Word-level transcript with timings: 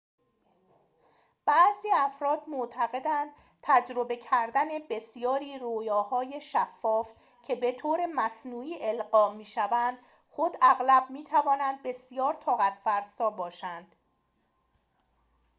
بعضی 1.45 1.87
افراد 1.93 2.41
معتقدند 2.47 3.29
تجربه 3.61 4.15
کردن 4.17 4.67
بسیاری 4.89 5.57
رؤیاهای 5.57 6.41
شفاف 6.41 7.13
که 7.43 7.55
به‌طور 7.55 7.99
مصنوعی 8.15 8.85
القا 8.87 9.43
شوند 9.43 9.97
خود 10.29 10.57
اغلب 10.61 11.07
می‌تواند 11.09 11.83
بسیار 11.83 12.33
طاقت‌فرسا 12.33 13.29
باشد 13.29 13.85